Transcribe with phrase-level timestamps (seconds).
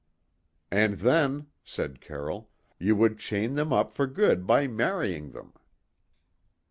[0.71, 5.53] "And then," said Carroll, "you would chain them up for good by marrying them."